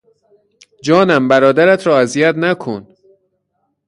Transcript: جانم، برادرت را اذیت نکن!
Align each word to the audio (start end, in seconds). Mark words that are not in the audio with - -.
جانم، 0.83 1.27
برادرت 1.27 1.87
را 1.87 1.99
اذیت 1.99 2.35
نکن! 2.37 2.87